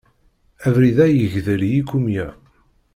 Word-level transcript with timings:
Abrid-a 0.65 1.07
yegdel 1.09 1.61
i 1.67 1.69
yikumya. 1.73 2.27